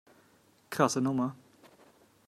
[0.67, 1.35] Krasse Nummer.